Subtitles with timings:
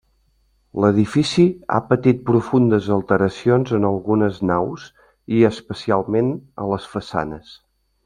[0.83, 1.45] L'edifici
[1.75, 4.89] ha patit profundes alteracions en algunes naus,
[5.41, 7.59] i especialment a les façanes.